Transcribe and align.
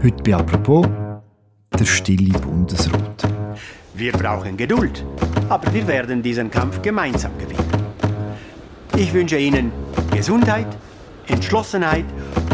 Heute 0.00 0.22
bei 0.22 0.36
Apropos 0.36 0.86
der 1.76 1.84
stille 1.84 2.38
Bundesrat. 2.38 3.26
Wir 3.94 4.12
brauchen 4.12 4.56
Geduld, 4.56 5.04
aber 5.48 5.74
wir 5.74 5.88
werden 5.88 6.22
diesen 6.22 6.52
Kampf 6.52 6.80
gemeinsam 6.82 7.32
gewinnen. 7.36 7.66
Ich 8.96 9.12
wünsche 9.12 9.36
Ihnen 9.36 9.72
Gesundheit, 10.12 10.68
Entschlossenheit 11.26 12.04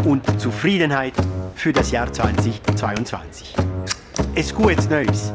und 0.05 0.23
Zufriedenheit 0.41 1.13
für 1.53 1.71
das 1.71 1.91
Jahr 1.91 2.11
2022. 2.11 3.53
Es 4.33 4.53
gutes 4.53 4.89
Neues. 4.89 5.31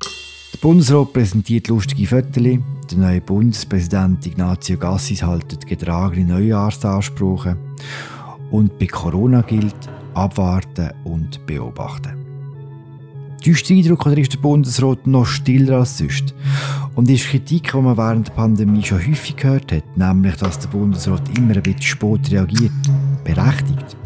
Der 0.00 0.58
Bundesrat 0.62 1.12
präsentiert 1.12 1.68
lustige 1.68 2.06
Fotos. 2.06 2.42
Der 2.42 2.62
neue 2.96 3.20
Bundespräsident 3.20 4.24
Ignazio 4.24 4.78
Gassis 4.78 5.22
haltet 5.22 5.66
getragene 5.66 6.24
Neujahrsansprüche. 6.24 7.58
Und 8.50 8.78
bei 8.78 8.86
Corona 8.86 9.42
gilt 9.42 9.76
abwarten 10.14 10.90
und 11.04 11.44
beobachten. 11.46 12.22
Düster 13.44 13.74
Eindruck 13.74 14.06
oder 14.06 14.18
ist 14.18 14.32
der 14.32 14.38
Bundesrat 14.38 15.06
noch 15.06 15.26
stiller 15.26 15.78
als 15.78 15.98
sonst? 15.98 16.32
Und 16.94 17.10
ist 17.10 17.26
Kritik, 17.26 17.72
die 17.72 17.76
man 17.78 17.96
während 17.96 18.28
der 18.28 18.34
Pandemie 18.34 18.84
schon 18.84 19.04
häufig 19.04 19.34
gehört 19.34 19.72
hat, 19.72 19.96
nämlich, 19.96 20.36
dass 20.36 20.60
der 20.60 20.68
Bundesrat 20.68 21.22
immer 21.36 21.56
ein 21.56 21.62
bisschen 21.62 21.82
spät 21.82 22.30
reagiert, 22.30 22.70
berechtigt? 23.24 23.96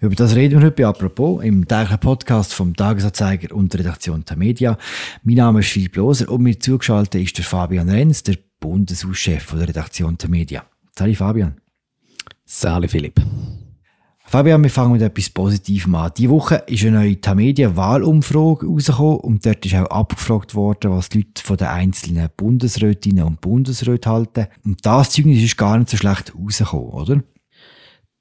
Über 0.00 0.16
das 0.16 0.34
reden 0.34 0.58
wir 0.58 0.66
heute 0.66 0.88
«Apropos» 0.88 1.44
im 1.44 1.68
täglichen 1.68 2.00
Podcast 2.00 2.52
vom 2.52 2.74
Tagesanzeiger 2.74 3.54
und 3.54 3.72
der 3.72 3.80
Redaktion 3.80 4.24
der 4.28 4.36
Media. 4.36 4.76
Mein 5.22 5.36
Name 5.36 5.60
ist 5.60 5.68
Philipp 5.68 5.94
Loser 5.94 6.28
und 6.28 6.42
mir 6.42 6.58
zugeschaltet 6.58 7.22
ist 7.22 7.38
der 7.38 7.44
Fabian 7.44 7.88
Renz, 7.88 8.24
der 8.24 8.38
Bundeshauschef 8.58 9.52
der 9.52 9.68
Redaktion 9.68 10.18
der 10.18 10.28
Media. 10.28 10.64
Salut 10.98 11.16
Fabian. 11.16 11.61
Salut 12.54 12.90
Philipp. 12.90 13.18
Fabian, 14.26 14.62
wir 14.62 14.68
fangen 14.68 14.92
mit 14.92 15.00
etwas 15.00 15.30
Positivem 15.30 15.94
an. 15.94 16.12
Diese 16.14 16.28
Woche 16.28 16.56
ist 16.66 16.82
eine 16.84 16.98
neue 16.98 17.18
Tamedia-Wahlumfrage 17.18 18.66
rausgekommen 18.66 19.20
und 19.20 19.46
dort 19.46 19.64
ist 19.64 19.74
auch 19.74 19.86
abgefragt 19.86 20.54
worden, 20.54 20.90
was 20.90 21.08
die 21.08 21.22
Leute 21.22 21.42
von 21.42 21.56
den 21.56 21.68
einzelnen 21.68 22.28
Bundesrätinnen 22.36 23.24
und 23.24 23.40
Bundesräten 23.40 24.12
halten. 24.12 24.48
Und 24.66 24.84
das 24.84 25.08
Zeugnis 25.08 25.42
ist 25.42 25.56
gar 25.56 25.78
nicht 25.78 25.88
so 25.88 25.96
schlecht 25.96 26.34
rausgekommen, 26.38 26.90
oder? 26.90 27.22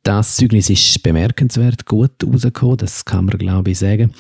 Das 0.04 0.36
Zeugnis 0.36 0.68
ist 0.72 1.04
bemerkenswert 1.04 1.86
gut 1.86 2.24
rausgekommen, 2.26 2.78
das 2.78 3.06
kann 3.06 3.26
man 3.26 3.38
glaube 3.38 3.70
ich 3.70 3.78
sagen. 3.78 4.12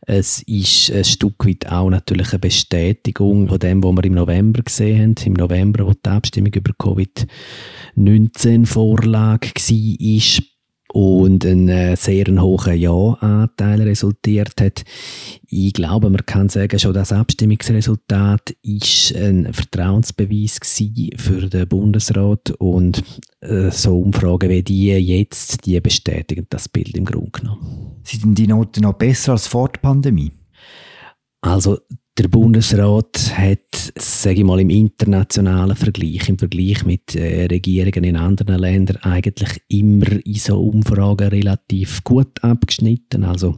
Es 0.00 0.42
ist 0.42 0.90
ein 0.90 1.04
Stück 1.04 1.46
weit 1.46 1.70
auch 1.70 1.90
natürlich 1.90 2.32
eine 2.32 2.40
Bestätigung 2.40 3.46
von 3.46 3.60
dem, 3.60 3.84
was 3.84 3.94
wir 3.94 4.04
im 4.04 4.14
November 4.14 4.62
gesehen 4.62 5.14
haben. 5.16 5.26
Im 5.26 5.34
November, 5.34 5.86
wo 5.86 5.92
die 5.92 6.08
Abstimmung 6.08 6.52
über 6.52 6.72
Covid-19-Vorlage 6.76 9.52
war 9.54 10.57
und 10.92 11.44
einen 11.44 11.68
äh, 11.68 11.96
sehr 11.96 12.26
hohen 12.40 12.76
Ja-Anteil 12.76 13.82
resultiert 13.82 14.60
hat. 14.60 14.84
Ich 15.46 15.72
glaube, 15.72 16.10
man 16.10 16.24
kann 16.24 16.48
sagen, 16.48 16.78
schon 16.78 16.94
das 16.94 17.12
Abstimmungsresultat 17.12 18.56
ist 18.62 19.14
ein 19.14 19.52
Vertrauensbeweis 19.52 20.58
für 21.16 21.48
den 21.48 21.68
Bundesrat 21.68 22.50
und 22.52 23.02
äh, 23.40 23.70
so 23.70 23.98
Umfragen 23.98 24.48
wie 24.50 24.62
die 24.62 24.86
jetzt, 24.86 25.66
die 25.66 25.80
bestätigen 25.80 26.46
das 26.48 26.68
Bild 26.68 26.96
im 26.96 27.04
Grunde 27.04 27.30
genommen. 27.30 28.00
Sind 28.04 28.38
die 28.38 28.46
Noten 28.46 28.82
noch 28.82 28.94
besser 28.94 29.32
als 29.32 29.46
vor 29.46 29.68
der 29.68 29.80
Pandemie? 29.80 30.32
Also 31.40 31.78
der 32.18 32.28
Bundesrat 32.28 33.32
hat, 33.36 33.92
sage 33.96 34.40
ich 34.40 34.44
mal, 34.44 34.60
im 34.60 34.70
internationalen 34.70 35.76
Vergleich, 35.76 36.28
im 36.28 36.36
Vergleich 36.36 36.84
mit 36.84 37.14
äh, 37.14 37.46
Regierungen 37.46 38.02
in 38.02 38.16
anderen 38.16 38.58
Ländern 38.58 38.96
eigentlich 39.02 39.62
immer 39.68 40.06
in 40.26 40.34
so 40.34 40.60
Umfragen 40.60 41.28
relativ 41.28 42.02
gut 42.02 42.42
abgeschnitten. 42.42 43.22
Also 43.22 43.56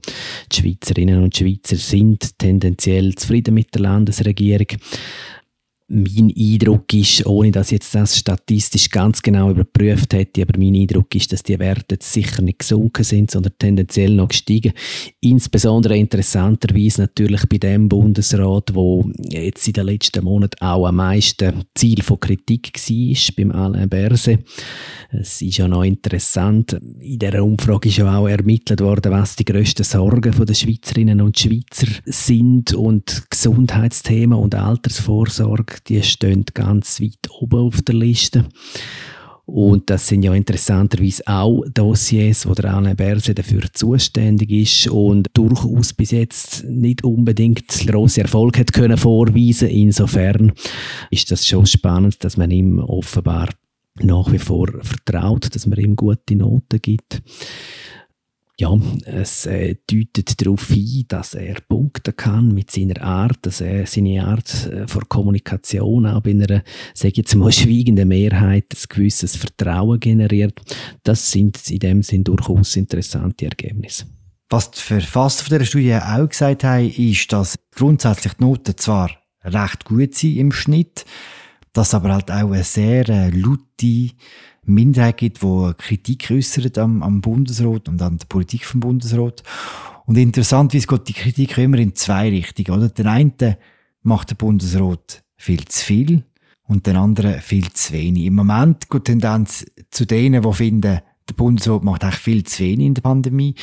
die 0.52 0.60
Schweizerinnen 0.60 1.22
und 1.22 1.36
Schweizer 1.36 1.76
sind 1.76 2.38
tendenziell 2.38 3.14
zufrieden 3.14 3.54
mit 3.54 3.74
der 3.74 3.82
Landesregierung 3.82 4.68
mein 5.92 6.32
Eindruck 6.36 6.94
ist, 6.94 7.26
ohne 7.26 7.50
dass 7.50 7.68
ich 7.68 7.72
jetzt 7.72 7.94
das 7.96 8.16
statistisch 8.16 8.90
ganz 8.90 9.20
genau 9.20 9.50
überprüft 9.50 10.12
hätte, 10.14 10.42
aber 10.42 10.56
mein 10.56 10.76
Eindruck 10.76 11.12
ist, 11.16 11.32
dass 11.32 11.42
die 11.42 11.58
Werte 11.58 11.98
sicher 12.00 12.42
nicht 12.42 12.60
gesunken 12.60 13.02
sind, 13.02 13.32
sondern 13.32 13.54
tendenziell 13.58 14.14
noch 14.14 14.28
gestiegen. 14.28 14.72
Insbesondere 15.20 15.98
interessanterweise 15.98 17.02
natürlich 17.02 17.44
bei 17.48 17.58
dem 17.58 17.88
Bundesrat, 17.88 18.72
wo 18.72 19.10
jetzt 19.30 19.66
in 19.66 19.72
den 19.72 19.86
letzten 19.86 20.24
Monaten 20.24 20.64
auch 20.64 20.86
am 20.86 20.96
meisten 20.96 21.64
Ziel 21.74 22.02
von 22.02 22.20
Kritik 22.20 22.72
war, 22.72 23.34
beim 23.36 23.50
Alain 23.50 23.88
Berse. 23.88 24.38
Es 25.10 25.42
ist 25.42 25.56
ja 25.56 25.66
noch 25.66 25.82
interessant, 25.82 26.80
in 27.00 27.18
dieser 27.18 27.42
Umfrage 27.42 27.88
ist 27.88 27.98
ja 27.98 28.16
auch 28.16 28.28
ermittelt 28.28 28.80
worden, 28.80 29.10
was 29.10 29.34
die 29.34 29.44
grössten 29.44 29.82
Sorgen 29.82 30.32
der 30.32 30.54
Schweizerinnen 30.54 31.20
und 31.20 31.36
Schweizer 31.36 31.88
sind 32.04 32.74
und 32.74 33.24
Gesundheitsthemen 33.28 34.38
und 34.38 34.54
Altersvorsorge 34.54 35.79
die 35.88 36.02
stehen 36.02 36.44
ganz 36.54 37.00
weit 37.00 37.30
oben 37.30 37.60
auf 37.60 37.82
der 37.82 37.94
Liste. 37.94 38.46
Und 39.52 39.90
das 39.90 40.06
sind 40.06 40.22
ja 40.22 40.32
interessanterweise 40.32 41.24
auch 41.26 41.64
Dossiers, 41.74 42.46
wo 42.46 42.54
der 42.54 42.72
Alain 42.72 42.94
Berse 42.94 43.34
dafür 43.34 43.62
zuständig 43.72 44.50
ist 44.50 44.88
und 44.88 45.26
durchaus 45.34 45.92
bis 45.92 46.12
jetzt 46.12 46.64
nicht 46.64 47.02
unbedingt 47.02 47.68
grosse 47.88 48.22
Erfolg 48.22 48.58
hat 48.58 48.72
können 48.72 48.96
vorweisen. 48.96 49.68
Insofern 49.68 50.52
ist 51.10 51.32
das 51.32 51.46
schon 51.46 51.66
spannend, 51.66 52.22
dass 52.22 52.36
man 52.36 52.52
ihm 52.52 52.78
offenbar 52.78 53.48
nach 54.00 54.30
wie 54.30 54.38
vor 54.38 54.68
vertraut, 54.82 55.52
dass 55.52 55.66
man 55.66 55.80
ihm 55.80 55.96
gute 55.96 56.36
Noten 56.36 56.80
gibt 56.80 57.20
ja, 58.60 58.78
es 59.06 59.46
äh, 59.46 59.76
deutet 59.90 60.40
darauf 60.40 60.68
hin, 60.68 61.06
dass 61.08 61.34
er 61.34 61.56
punkten 61.66 62.14
kann 62.14 62.48
mit 62.48 62.70
seiner 62.70 63.00
Art, 63.02 63.38
dass 63.42 63.62
er 63.62 63.86
seine 63.86 64.24
Art 64.26 64.66
äh, 64.66 64.86
vor 64.86 65.02
Kommunikation 65.08 66.06
auch 66.06 66.20
bei 66.20 66.30
einer, 66.30 66.62
sage 66.92 67.14
jetzt 67.16 67.34
mal, 67.34 67.50
schweigenden 67.52 68.08
Mehrheit 68.08 68.66
ein 68.74 68.84
gewisses 68.88 69.36
Vertrauen 69.36 69.98
generiert. 69.98 70.60
Das 71.02 71.30
sind 71.30 71.70
in 71.70 71.78
dem 71.78 72.02
Sinn 72.02 72.22
durchaus 72.22 72.76
interessante 72.76 73.46
Ergebnisse. 73.46 74.06
Was 74.50 74.70
die 74.72 74.80
Verfasser 74.80 75.44
von 75.44 75.58
dieser 75.58 75.66
Studie 75.66 75.94
auch 75.94 76.28
gesagt 76.28 76.64
haben, 76.64 76.90
ist, 76.90 77.32
dass 77.32 77.58
grundsätzlich 77.74 78.34
die 78.34 78.44
Noten 78.44 78.76
zwar 78.76 79.10
recht 79.42 79.86
gut 79.86 80.14
sind 80.14 80.36
im 80.36 80.52
Schnitt, 80.52 81.06
dass 81.72 81.94
aber 81.94 82.12
halt 82.12 82.30
auch 82.30 82.52
eine 82.52 82.64
sehr 82.64 83.08
äh, 83.08 83.30
laute 83.30 84.10
Minderheit 84.70 85.18
gibt, 85.18 85.42
die 85.42 85.72
Kritik 85.76 86.30
äußert 86.30 86.78
am, 86.78 87.02
am 87.02 87.20
Bundesrat 87.20 87.88
und 87.88 88.00
an 88.02 88.18
der 88.18 88.26
Politik 88.26 88.64
vom 88.64 88.80
Bundesrat. 88.80 89.42
Und 90.06 90.16
interessant, 90.16 90.72
wie 90.72 90.78
es 90.78 90.88
geht 90.88 91.08
die 91.08 91.12
Kritik 91.12 91.58
immer 91.58 91.78
in 91.78 91.94
zwei 91.94 92.30
Richtungen, 92.30 92.78
oder? 92.78 92.88
Der 92.88 93.06
eine 93.06 93.58
macht 94.02 94.30
der 94.30 94.36
Bundesrat 94.36 95.22
viel 95.36 95.64
zu 95.66 95.84
viel 95.84 96.24
und 96.64 96.86
der 96.86 96.96
andere 96.96 97.40
viel 97.40 97.72
zu 97.72 97.92
wenig. 97.92 98.24
Im 98.24 98.34
Moment 98.34 98.88
geht 98.90 99.08
die 99.08 99.12
Tendenz 99.12 99.66
zu 99.90 100.06
denen, 100.06 100.42
die 100.42 100.52
finden, 100.52 101.00
der 101.28 101.34
Bundesrat 101.34 101.84
macht 101.84 102.04
eigentlich 102.04 102.16
viel 102.16 102.44
zu 102.44 102.64
wenig 102.64 102.86
in 102.86 102.94
der 102.94 103.02
Pandemie. 103.02 103.54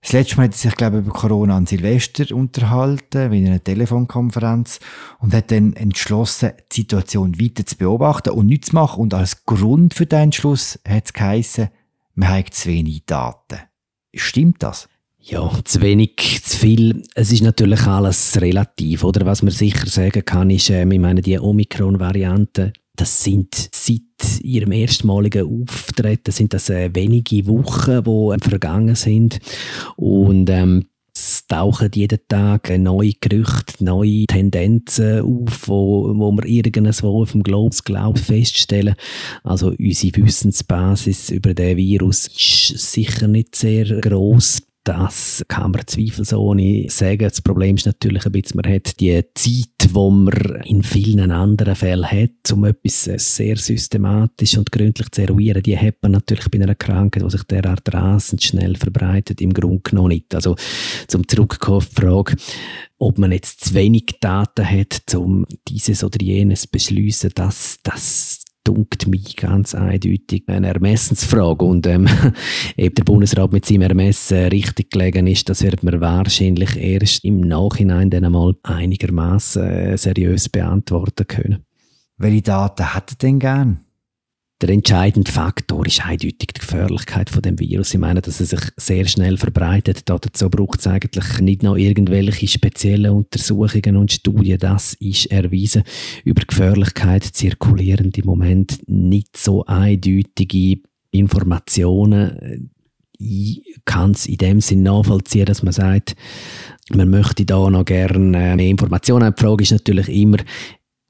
Das 0.00 0.12
letzte 0.12 0.36
Mal 0.36 0.44
hat 0.44 0.52
er 0.52 0.58
sich, 0.58 0.76
glaube 0.76 0.98
ich, 0.98 1.04
über 1.04 1.12
Corona 1.12 1.56
an 1.56 1.66
Silvester 1.66 2.34
unterhalten, 2.34 3.32
in 3.32 3.46
einer 3.46 3.62
Telefonkonferenz, 3.62 4.78
und 5.18 5.34
hat 5.34 5.50
dann 5.50 5.72
entschlossen, 5.74 6.52
die 6.72 6.82
Situation 6.82 7.40
weiter 7.40 7.66
zu 7.66 7.76
beobachten 7.76 8.30
und 8.30 8.46
nichts 8.46 8.68
zu 8.68 8.76
machen. 8.76 9.00
Und 9.00 9.14
als 9.14 9.44
Grund 9.44 9.94
für 9.94 10.06
den 10.06 10.20
Entschluss 10.20 10.78
hat 10.88 11.06
es 11.06 11.12
geheissen, 11.12 11.70
man 12.14 12.28
hat 12.30 12.54
zu 12.54 12.68
wenig 12.68 13.04
Daten. 13.06 13.58
Stimmt 14.14 14.62
das? 14.62 14.88
Ja, 15.20 15.50
zu 15.64 15.82
wenig, 15.82 16.42
zu 16.42 16.56
viel. 16.56 17.02
Es 17.14 17.32
ist 17.32 17.42
natürlich 17.42 17.82
alles 17.86 18.40
relativ, 18.40 19.04
oder? 19.04 19.26
Was 19.26 19.42
man 19.42 19.50
sicher 19.50 19.86
sagen 19.86 20.24
kann, 20.24 20.48
ist, 20.48 20.70
äh, 20.70 20.88
ich 20.88 20.98
meine, 20.98 21.20
die 21.20 21.38
Omikron-Variante, 21.38 22.72
das 22.98 23.22
sind 23.22 23.54
seit 23.72 24.42
ihrem 24.42 24.72
erstmaligen 24.72 25.62
Auftreten 25.62 26.32
sind 26.32 26.52
das 26.52 26.68
äh, 26.68 26.90
wenige 26.92 27.46
Wochen, 27.46 28.02
die 28.02 28.34
äh, 28.34 28.48
vergangen 28.48 28.96
sind 28.96 29.38
und 29.96 30.50
ähm, 30.50 30.86
es 31.14 31.46
tauchen 31.48 31.90
jeden 31.94 32.20
Tag 32.28 32.70
neue 32.78 33.12
Gerüchte, 33.20 33.82
neue 33.82 34.26
Tendenzen 34.26 35.20
auf, 35.20 35.66
wo, 35.66 36.12
wo 36.16 36.30
wir 36.32 36.44
irgendwo 36.44 37.22
auf 37.22 37.32
dem 37.32 37.42
Globus 37.42 37.82
Glaub 37.82 38.18
feststellen. 38.18 38.94
Also 39.42 39.74
unsere 39.78 40.24
Wissensbasis 40.24 41.30
über 41.30 41.54
den 41.54 41.76
Virus 41.76 42.28
ist 42.28 42.92
sicher 42.92 43.26
nicht 43.26 43.56
sehr 43.56 43.84
groß. 44.00 44.67
Das 44.88 45.44
kann 45.48 45.72
man 45.72 45.86
zweifelsohne 45.86 46.86
sagen. 46.88 47.28
Das 47.28 47.42
Problem 47.42 47.76
ist 47.76 47.84
natürlich 47.84 48.24
ein 48.24 48.32
bisschen, 48.32 48.58
man 48.62 48.72
hat 48.72 48.98
die 48.98 49.22
Zeit, 49.34 49.68
die 49.82 49.88
man 49.92 50.28
in 50.64 50.82
vielen 50.82 51.30
anderen 51.30 51.74
Fällen 51.74 52.10
hat, 52.10 52.50
um 52.54 52.64
etwas 52.64 53.04
sehr 53.04 53.56
systematisch 53.56 54.56
und 54.56 54.72
gründlich 54.72 55.10
zu 55.10 55.20
eruieren, 55.20 55.62
die 55.62 55.76
hat 55.76 55.96
man 56.00 56.12
natürlich 56.12 56.48
bei 56.50 56.58
einer 56.58 56.74
Krankheit, 56.74 57.22
die 57.22 57.28
sich 57.28 57.42
derart 57.42 57.92
rasend 57.92 58.42
schnell 58.42 58.76
verbreitet, 58.76 59.42
im 59.42 59.52
Grunde 59.52 59.82
genommen 59.82 60.08
nicht. 60.08 60.34
Also 60.34 60.56
zum 61.06 61.28
Zurückkommen 61.28 61.76
auf 61.76 61.90
die 61.90 62.00
Frage, 62.00 62.36
ob 62.98 63.18
man 63.18 63.32
jetzt 63.32 63.66
zu 63.66 63.74
wenig 63.74 64.16
Daten 64.22 64.64
hat, 64.64 65.14
um 65.14 65.44
dieses 65.68 66.02
oder 66.02 66.18
jenes 66.22 66.62
zu 66.62 66.68
beschließen, 66.70 67.32
das, 67.34 67.76
das 67.82 68.40
dunkt 68.68 69.06
mich 69.06 69.34
ganz 69.36 69.74
eindeutig 69.74 70.44
eine 70.46 70.68
Ermessensfrage. 70.68 71.64
Und 71.64 71.86
ähm, 71.86 72.06
ob 72.80 72.94
der 72.94 73.04
Bundesrat 73.04 73.52
mit 73.52 73.64
seinem 73.64 73.82
Ermessen 73.82 74.48
richtig 74.48 74.90
gelegen 74.90 75.26
ist, 75.26 75.48
das 75.48 75.62
wird 75.62 75.82
man 75.82 76.00
wahrscheinlich 76.00 76.76
erst 76.76 77.24
im 77.24 77.40
Nachhinein 77.40 78.10
dann 78.10 78.26
einmal 78.26 78.54
einigermaßen 78.62 79.62
äh, 79.62 79.96
seriös 79.96 80.48
beantworten 80.50 81.26
können. 81.26 81.64
Welche 82.18 82.42
Daten 82.42 82.94
hat 82.94 83.12
er 83.12 83.16
denn 83.16 83.38
gern? 83.38 83.87
Der 84.60 84.70
entscheidende 84.70 85.30
Faktor 85.30 85.86
ist 85.86 86.04
eindeutig 86.04 86.48
die 86.48 86.60
Gefährlichkeit 86.60 87.30
von 87.30 87.42
dem 87.42 87.60
Virus. 87.60 87.94
Ich 87.94 88.00
meine, 88.00 88.20
dass 88.20 88.40
es 88.40 88.50
sich 88.50 88.60
sehr 88.76 89.06
schnell 89.06 89.36
verbreitet. 89.36 90.02
Dazu 90.06 90.50
braucht 90.50 90.80
es 90.80 90.88
eigentlich 90.88 91.38
nicht 91.38 91.62
noch 91.62 91.76
irgendwelche 91.76 92.48
speziellen 92.48 93.12
Untersuchungen 93.12 93.96
und 93.96 94.10
Studien. 94.10 94.58
Das 94.58 94.94
ist 94.94 95.26
erwiesen. 95.26 95.84
Über 96.24 96.42
Gefährlichkeit 96.44 97.22
zirkulieren 97.22 98.10
im 98.10 98.26
Moment 98.26 98.80
nicht 98.88 99.36
so 99.36 99.64
eindeutige 99.64 100.80
Informationen. 101.12 102.72
Ich 103.16 103.62
kann 103.84 104.10
es 104.10 104.26
in 104.26 104.38
dem 104.38 104.60
Sinn 104.60 104.82
nachvollziehen, 104.82 105.46
dass 105.46 105.62
man 105.62 105.72
sagt, 105.72 106.16
man 106.90 107.10
möchte 107.10 107.44
da 107.44 107.70
noch 107.70 107.84
gerne 107.84 108.18
mehr 108.18 108.58
Informationen. 108.58 109.34
Die 109.36 109.40
Frage 109.40 109.62
ist 109.62 109.72
natürlich 109.72 110.08
immer, 110.08 110.38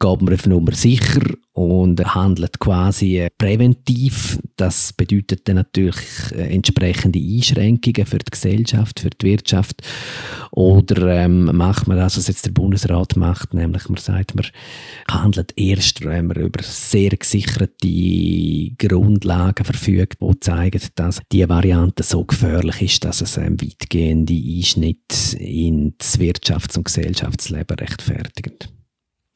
geht 0.00 0.22
man 0.22 0.34
auf 0.34 0.46
Nummer 0.46 0.72
sicher 0.74 1.22
und 1.52 2.14
handelt 2.14 2.60
quasi 2.60 3.18
äh, 3.18 3.30
präventiv. 3.36 4.38
Das 4.56 4.92
bedeutet 4.92 5.48
dann 5.48 5.56
natürlich 5.56 5.96
äh, 6.32 6.54
entsprechende 6.54 7.18
Einschränkungen 7.18 8.06
für 8.06 8.18
die 8.18 8.30
Gesellschaft, 8.30 9.00
für 9.00 9.10
die 9.10 9.26
Wirtschaft. 9.26 9.82
Oder 10.52 11.24
ähm, 11.24 11.44
macht 11.56 11.88
man 11.88 11.96
das, 11.96 12.16
was 12.16 12.28
jetzt 12.28 12.46
der 12.46 12.52
Bundesrat 12.52 13.16
macht, 13.16 13.54
nämlich 13.54 13.88
man 13.88 13.98
sagt, 13.98 14.36
man 14.36 14.46
handelt 15.10 15.52
erst, 15.56 16.04
wenn 16.04 16.28
man 16.28 16.36
über 16.36 16.62
sehr 16.62 17.10
gesicherte 17.10 17.88
Grundlagen 18.78 19.64
verfügt, 19.64 20.18
die 20.20 20.40
zeigen, 20.40 20.80
dass 20.94 21.20
die 21.32 21.48
Variante 21.48 22.04
so 22.04 22.24
gefährlich 22.24 22.82
ist, 22.82 23.04
dass 23.04 23.20
es 23.20 23.36
einen 23.36 23.60
weitgehenden 23.60 24.36
Einschnitt 24.36 25.34
ins 25.40 26.18
Wirtschafts- 26.20 26.76
und 26.76 26.84
Gesellschaftsleben 26.84 27.76
rechtfertigt. 27.78 28.68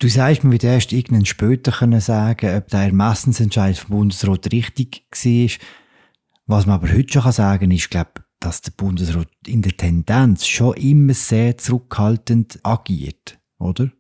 Du 0.02 0.08
sagst, 0.08 0.42
man 0.42 0.50
wird 0.50 0.64
erst 0.64 0.92
irgendwann 0.92 1.24
später 1.24 1.70
können 1.70 2.00
sagen, 2.00 2.56
ob 2.56 2.66
der 2.66 2.80
Ermessensentscheid 2.80 3.78
vom 3.78 3.98
Bundesrat 3.98 4.52
richtig 4.52 5.04
war. 5.12 5.50
Was 6.46 6.66
man 6.66 6.74
aber 6.74 6.92
heute 6.92 7.12
schon 7.12 7.30
sagen 7.30 7.68
kann, 7.68 7.70
ist, 7.70 7.88
glaube 7.88 8.10
dass 8.40 8.62
der 8.62 8.72
Bundesrat 8.72 9.28
in 9.46 9.62
der 9.62 9.76
Tendenz 9.76 10.44
schon 10.48 10.74
immer 10.74 11.14
sehr 11.14 11.56
zurückhaltend 11.56 12.58
agiert, 12.64 13.38
oder? 13.60 13.92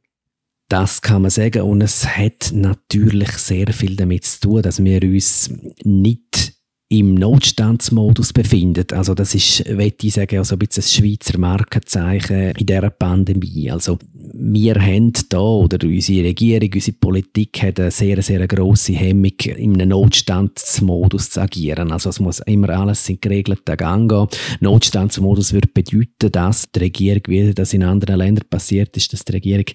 Das 0.68 1.02
kann 1.02 1.22
man 1.22 1.30
sagen 1.30 1.62
und 1.62 1.82
es 1.82 2.04
hat 2.04 2.50
natürlich 2.52 3.30
sehr 3.34 3.68
viel 3.72 3.94
damit 3.94 4.24
zu 4.24 4.40
tun, 4.40 4.62
dass 4.62 4.82
wir 4.82 5.04
uns 5.04 5.54
nicht 5.84 6.54
im 6.92 7.14
Notstandsmodus 7.14 8.34
befinden. 8.34 8.86
Also 8.92 9.14
das 9.14 9.34
ist, 9.34 9.64
würde 9.66 9.96
ich 10.02 10.12
sagen, 10.12 10.36
also 10.36 10.56
ein 10.56 10.58
bisschen 10.58 10.82
ein 10.82 10.88
Schweizer 10.88 11.38
Markenzeichen 11.38 12.50
in 12.50 12.66
dieser 12.66 12.90
Pandemie. 12.90 13.70
Also 13.70 13.98
wir 14.34 14.74
haben 14.76 15.12
da, 15.28 15.40
oder 15.40 15.78
unsere 15.86 16.26
Regierung, 16.28 16.70
unsere 16.74 16.96
Politik 16.96 17.62
hat 17.62 17.78
eine 17.78 17.90
sehr, 17.90 18.22
sehr 18.22 18.46
grosse 18.46 18.94
Hemmung, 18.94 19.32
in 19.56 19.74
einem 19.74 19.90
Notstandsmodus 19.90 21.30
zu 21.30 21.40
agieren. 21.40 21.92
Also 21.92 22.10
es 22.10 22.20
muss 22.20 22.40
immer 22.40 22.70
alles 22.70 23.08
in 23.08 23.20
geregelten 23.20 23.76
Gang 23.76 24.10
gehen. 24.10 24.28
Notstandsmodus 24.60 25.52
würde 25.52 25.68
bedeuten, 25.72 26.32
dass 26.32 26.70
die 26.72 26.78
Regierung, 26.78 27.22
wie 27.26 27.52
das 27.52 27.74
in 27.74 27.82
anderen 27.82 28.16
Ländern 28.16 28.48
passiert 28.48 28.96
ist, 28.96 29.12
dass 29.12 29.24
die 29.24 29.32
Regierung 29.32 29.66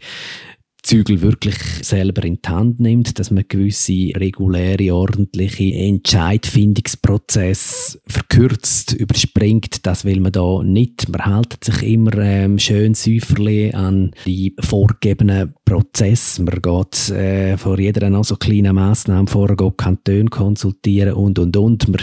Zügel 0.88 1.22
wirklich 1.22 1.58
selber 1.82 2.24
in 2.24 2.40
die 2.42 2.50
Hand 2.50 2.80
nimmt, 2.80 3.20
dass 3.20 3.30
man 3.30 3.44
gewisse 3.46 4.14
reguläre, 4.16 4.96
ordentliche 4.96 5.74
Entscheidfindungsprozess 5.74 8.00
verkürzt, 8.08 8.94
überspringt. 8.94 9.86
Das 9.86 10.06
will 10.06 10.22
man 10.22 10.32
da 10.32 10.64
nicht. 10.64 11.10
Man 11.10 11.26
hält 11.26 11.62
sich 11.62 11.84
immer 11.84 12.18
ähm, 12.18 12.58
schön 12.58 12.94
säuferlich 12.94 13.76
an 13.76 14.12
die 14.26 14.56
vorgegebenen 14.62 15.56
Prozess. 15.66 16.40
Man 16.40 16.62
geht 16.62 17.10
äh, 17.10 17.58
vor 17.58 17.78
jeder 17.78 18.10
noch 18.10 18.24
so 18.24 18.38
kleinen 18.38 18.76
Massnahme 18.76 19.28
vor, 19.28 19.58
geht 19.58 19.78
Kantone 19.78 20.30
konsultieren 20.30 21.16
und, 21.16 21.38
und, 21.38 21.58
und. 21.58 21.90
Man, 21.90 22.00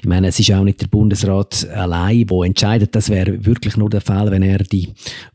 ich 0.00 0.08
meine, 0.08 0.28
es 0.28 0.40
ist 0.40 0.50
auch 0.52 0.64
nicht 0.64 0.80
der 0.80 0.86
Bundesrat 0.86 1.68
allein, 1.68 2.26
der 2.26 2.44
entscheidet. 2.44 2.94
Das 2.94 3.10
wäre 3.10 3.44
wirklich 3.44 3.76
nur 3.76 3.90
der 3.90 4.00
Fall, 4.00 4.30
wenn 4.30 4.42
er 4.42 4.60
die 4.60 4.88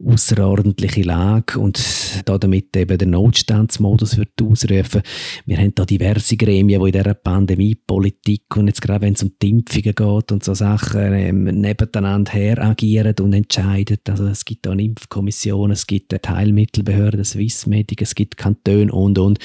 außerordentliche 0.04 1.04
Lage 1.04 1.60
und 1.60 1.80
da 2.26 2.40
damit 2.40 2.76
eben 2.88 2.98
den 2.98 3.10
Notstandsmodus 3.12 4.18
wird 4.18 4.42
ausrufen. 4.42 5.02
Wir 5.46 5.58
haben 5.58 5.76
da 5.76 5.86
diverse 5.86 6.38
Gremien, 6.38 6.82
die 6.82 6.88
in 6.88 6.92
dieser 6.94 7.14
Pandemiepolitik 7.14 8.56
und 8.56 8.68
jetzt 8.68 8.82
gerade 8.82 9.02
wenn 9.02 9.14
es 9.14 9.24
um 9.24 9.32
die 9.42 9.50
Impfungen 9.50 9.96
geht 9.96 10.32
und 10.32 10.44
so 10.44 10.54
Sachen 10.54 11.14
ähm, 11.14 11.44
nebeneinander 11.44 12.32
her 12.32 12.64
agieren 12.64 13.16
und 13.20 13.34
entscheiden. 13.34 13.98
Also 14.08 14.28
es 14.28 14.46
gibt 14.46 14.66
da 14.66 14.72
eine 14.72 14.84
Impfkommission, 14.84 15.72
es 15.72 15.88
gibt 15.88 16.14
eine 16.14 16.22
Teilmittelbehörde, 16.22 17.26
Swiss 17.26 17.58
Swissmedic, 17.58 18.02
es 18.02 18.16
gibt 18.16 18.38
Kantone 18.38 18.92
und, 18.92 19.18
und. 19.20 19.40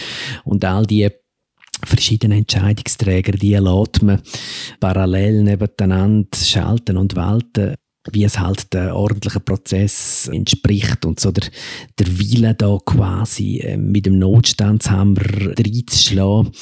Und 0.44 0.64
all 0.64 0.86
die 0.86 1.08
verschiedenen 1.84 2.38
Entscheidungsträger, 2.38 3.32
die 3.32 3.54
lässt 3.54 4.02
man 4.02 4.22
parallel 4.78 5.42
nebeneinander 5.42 6.38
schalten 6.38 6.96
und 6.96 7.16
walten 7.16 7.74
wie 8.10 8.24
es 8.24 8.38
halt 8.38 8.72
der 8.72 8.96
ordentlichen 8.96 9.44
Prozess 9.44 10.28
entspricht 10.28 11.04
und 11.04 11.20
so 11.20 11.30
der, 11.30 11.48
der 11.98 12.18
Wille 12.18 12.54
da 12.54 12.78
quasi 12.84 13.58
äh, 13.58 13.76
mit 13.76 14.06
dem 14.06 14.18
Notstandshammer 14.18 15.20
reinzuschlagen, 15.20 16.52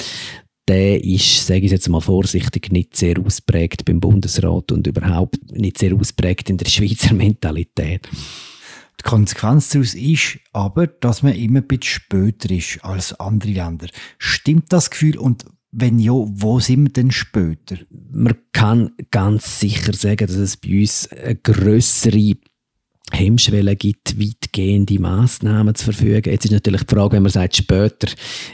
der 0.69 1.03
ist, 1.03 1.47
sage 1.47 1.67
ich 1.67 1.73
jetzt 1.73 1.89
mal 1.89 2.01
vorsichtig, 2.01 2.71
nicht 2.71 2.97
sehr 2.97 3.19
ausprägt 3.19 3.85
beim 3.85 4.01
Bundesrat 4.01 4.71
und 4.71 4.87
überhaupt 4.87 5.39
nicht 5.51 5.79
sehr 5.79 5.95
ausprägt 5.95 6.51
in 6.51 6.59
der 6.59 6.67
Schweizer 6.67 7.15
Mentalität. 7.15 8.09
Die 9.01 9.09
Konsequenz 9.09 9.71
daraus 9.71 9.95
ist 9.95 10.39
aber, 10.53 10.87
dass 10.87 11.23
man 11.23 11.35
immer 11.35 11.61
ein 11.61 11.67
bisschen 11.67 12.03
später 12.03 12.51
ist 12.51 12.85
als 12.85 13.19
andere 13.19 13.53
Länder. 13.53 13.87
Stimmt 14.19 14.73
das 14.73 14.91
Gefühl 14.91 15.17
und 15.17 15.47
wenn 15.73 15.99
ja, 15.99 16.13
wo 16.13 16.61
sind 16.61 16.85
wir 16.85 16.93
denn 16.93 17.11
später? 17.11 17.77
Man 18.11 18.35
kann 18.53 18.93
ganz 19.11 19.61
sicher 19.61 19.93
sagen, 19.93 20.27
dass 20.27 20.37
es 20.37 20.57
bei 20.57 20.81
uns 20.81 21.09
eine 21.13 21.37
grössere 21.37 22.35
Hemmschwelle 23.13 23.77
gibt, 23.77 24.21
weitgehende 24.21 24.99
Massnahmen 25.01 25.75
zu 25.75 25.85
verfügen. 25.85 26.31
Jetzt 26.31 26.45
ist 26.45 26.53
natürlich 26.53 26.85
die 26.85 26.95
Frage, 26.95 27.17
wenn 27.17 27.23
man 27.25 27.33
sagt 27.33 27.57
später, 27.57 28.09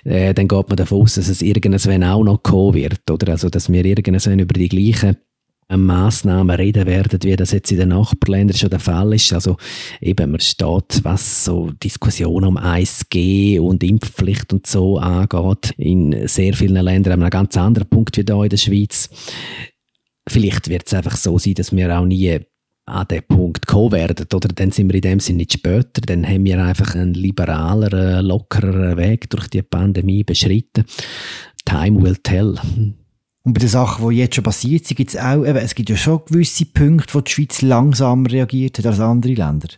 äh, 0.04 0.32
dann 0.32 0.48
geht 0.48 0.68
man 0.68 0.76
davon 0.76 1.02
aus, 1.02 1.14
dass 1.14 1.28
es 1.28 1.42
irgendwann 1.42 2.04
auch 2.04 2.24
noch 2.24 2.42
kommen 2.42 2.74
wird, 2.74 3.10
oder? 3.10 3.32
Also, 3.32 3.50
dass 3.50 3.70
wir 3.70 3.84
irgendwann 3.84 4.38
über 4.38 4.54
die 4.54 4.68
gleichen 4.68 5.16
Massnahmen 5.68 6.54
reden 6.54 6.86
werden, 6.86 7.18
wie 7.22 7.34
das 7.34 7.50
jetzt 7.50 7.72
in 7.72 7.78
den 7.78 7.88
Nachbarländern 7.88 8.56
schon 8.56 8.70
der 8.70 8.78
Fall 8.78 9.12
ist. 9.14 9.32
Also 9.32 9.56
eben, 10.00 10.30
man 10.30 10.40
steht, 10.40 11.02
was 11.02 11.44
so 11.44 11.72
Diskussionen 11.82 12.46
um 12.46 12.58
1G 12.58 13.58
und 13.58 13.82
Impfpflicht 13.82 14.52
und 14.52 14.66
so 14.66 14.98
angeht, 14.98 15.74
in 15.76 16.28
sehr 16.28 16.54
vielen 16.54 16.84
Ländern 16.84 17.14
haben 17.14 17.20
wir 17.20 17.26
einen 17.26 17.30
ganz 17.30 17.56
anderen 17.56 17.88
Punkt 17.88 18.16
wie 18.16 18.24
hier 18.26 18.42
in 18.42 18.48
der 18.48 18.56
Schweiz. 18.56 19.10
Vielleicht 20.28 20.68
wird 20.68 20.86
es 20.86 20.94
einfach 20.94 21.16
so 21.16 21.38
sein, 21.38 21.54
dass 21.54 21.74
wir 21.74 21.98
auch 21.98 22.04
nie 22.04 22.40
an 22.88 23.08
den 23.08 23.22
Punkt 23.24 23.66
kommen 23.66 23.92
werden, 23.92 24.26
oder 24.32 24.48
dann 24.48 24.70
sind 24.70 24.88
wir 24.88 24.94
in 24.94 25.00
dem 25.00 25.20
Sinne 25.20 25.38
nicht 25.38 25.54
später, 25.54 26.00
dann 26.02 26.24
haben 26.24 26.44
wir 26.44 26.62
einfach 26.62 26.94
einen 26.94 27.14
liberaleren, 27.14 28.24
lockereren 28.24 28.96
Weg 28.96 29.28
durch 29.30 29.48
die 29.48 29.62
Pandemie 29.62 30.22
beschritten. 30.22 30.84
Time 31.64 32.00
will 32.00 32.16
tell. 32.22 32.54
Und 33.46 33.52
bei 33.52 33.60
den 33.60 33.68
Sachen, 33.68 34.10
die 34.10 34.16
jetzt 34.16 34.34
schon 34.34 34.42
passiert 34.42 34.86
sind, 34.86 34.96
gibt 34.96 35.10
es 35.10 35.16
auch, 35.16 35.46
eben, 35.46 35.56
es 35.58 35.76
gibt 35.76 35.88
ja 35.88 35.96
schon 35.96 36.20
gewisse 36.26 36.66
Punkte, 36.66 37.14
wo 37.14 37.20
die 37.20 37.30
Schweiz 37.30 37.62
langsamer 37.62 38.28
reagiert 38.28 38.78
hat 38.78 38.86
als 38.86 38.98
andere 38.98 39.34
Länder. 39.34 39.68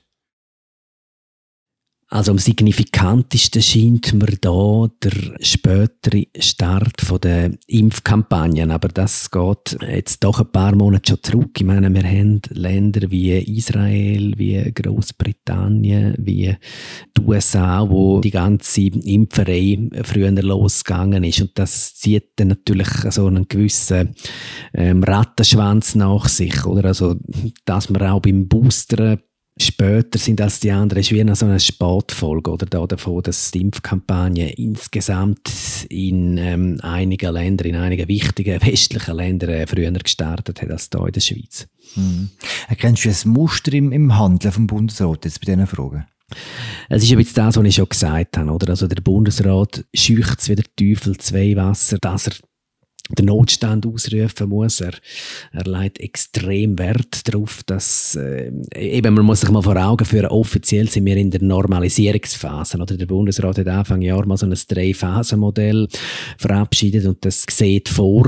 Also 2.10 2.32
am 2.32 2.38
signifikantesten 2.38 3.60
scheint 3.60 4.14
mir 4.14 4.38
da 4.40 4.88
der 5.02 5.36
spätere 5.40 6.24
Start 6.38 7.22
der 7.22 7.50
Impfkampagnen. 7.66 8.70
Aber 8.70 8.88
das 8.88 9.30
geht 9.30 9.76
jetzt 9.86 10.24
doch 10.24 10.40
ein 10.40 10.50
paar 10.50 10.74
Monate 10.74 11.10
schon 11.10 11.22
zurück. 11.22 11.50
Ich 11.58 11.66
meine, 11.66 11.92
wir 11.92 12.02
haben 12.02 12.40
Länder 12.48 13.10
wie 13.10 13.36
Israel, 13.36 14.32
wie 14.38 14.72
Großbritannien, 14.72 16.14
wie 16.18 16.56
die 17.14 17.20
USA, 17.20 17.86
wo 17.86 18.20
die 18.20 18.30
ganze 18.30 18.86
Impferei 18.86 19.78
früher 20.02 20.30
losgegangen 20.30 21.24
ist. 21.24 21.42
Und 21.42 21.58
das 21.58 21.94
zieht 21.94 22.30
dann 22.36 22.48
natürlich 22.48 22.88
so 23.10 23.26
einen 23.26 23.48
gewissen 23.48 24.14
ähm, 24.72 25.02
Rattenschwanz 25.02 25.94
nach 25.94 26.26
sich. 26.26 26.64
Oder? 26.64 26.86
Also, 26.86 27.16
dass 27.66 27.90
man 27.90 28.00
auch 28.00 28.22
beim 28.22 28.48
Boostern 28.48 29.18
später 29.62 30.18
sind 30.18 30.40
als 30.40 30.60
die 30.60 30.70
anderen, 30.70 31.00
ist 31.00 31.10
wie 31.10 31.22
noch 31.24 31.36
so 31.36 31.46
eine 31.46 31.60
Sportfolge 31.60 32.50
oder 32.50 32.66
da 32.66 32.86
davon, 32.86 33.22
dass 33.22 33.50
die 33.50 33.60
Impfkampagne 33.60 34.50
insgesamt 34.52 35.50
in 35.88 36.38
ähm, 36.38 36.78
einigen 36.82 37.32
Ländern, 37.32 37.68
in 37.68 37.76
einigen 37.76 38.08
wichtigen 38.08 38.60
westlichen 38.66 39.16
Ländern 39.16 39.50
äh, 39.50 39.66
früher 39.66 39.90
gestartet 39.90 40.62
hat 40.62 40.70
als 40.70 40.88
hier 40.92 41.06
in 41.06 41.12
der 41.12 41.20
Schweiz. 41.20 41.68
Mhm. 41.96 42.30
Erkennst 42.68 43.04
du 43.04 43.08
ein 43.08 43.32
Muster 43.32 43.72
im, 43.72 43.92
im 43.92 44.18
Handeln 44.18 44.52
vom 44.52 44.66
Bundesrat 44.66 45.24
jetzt 45.24 45.40
bei 45.40 45.52
diesen 45.52 45.66
Fragen? 45.66 46.06
Es 46.88 47.02
ist 47.02 47.16
bisschen 47.16 47.34
das, 47.36 47.56
was 47.56 47.64
ich 47.64 47.74
schon 47.74 47.88
gesagt 47.88 48.36
habe. 48.36 48.50
Oder? 48.50 48.70
Also 48.70 48.86
der 48.86 49.00
Bundesrat 49.00 49.84
scheucht 49.94 50.48
wie 50.48 50.54
der 50.54 50.64
Teufel 50.76 51.16
zwei 51.16 51.56
Wasser, 51.56 51.98
dass 52.00 52.28
er 52.28 52.34
den 53.08 53.26
Notstand 53.26 53.86
ausrufen 53.86 54.48
muss. 54.48 54.80
Er, 54.80 54.92
er 55.52 55.64
legt 55.64 56.00
extrem 56.00 56.78
Wert 56.78 57.26
darauf, 57.26 57.62
dass 57.64 58.16
äh, 58.16 58.50
eben 58.74 59.14
man 59.14 59.24
muss 59.24 59.40
sich 59.40 59.50
mal 59.50 59.62
vor 59.62 59.76
Augen 59.76 60.04
führen, 60.04 60.26
offiziell 60.26 60.88
sind 60.88 61.06
wir 61.06 61.16
in 61.16 61.30
der 61.30 61.42
Normalisierungsphase. 61.42 62.78
Oder 62.78 62.96
der 62.96 63.06
Bundesrat 63.06 63.58
hat 63.58 63.68
Anfang 63.68 64.02
Jahr 64.02 64.26
mal 64.26 64.36
so 64.36 64.46
ein 64.46 64.54
Drei-Phasen-Modell 64.54 65.88
verabschiedet 66.38 67.06
und 67.06 67.24
das 67.24 67.46
sieht 67.48 67.88
vor, 67.88 68.26